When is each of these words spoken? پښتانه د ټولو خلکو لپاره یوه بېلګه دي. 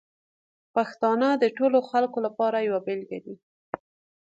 پښتانه 0.75 1.27
د 1.41 1.43
ټولو 1.57 1.79
خلکو 1.89 2.17
لپاره 2.25 2.57
یوه 2.67 2.79
بېلګه 2.87 3.19
دي. 3.25 3.35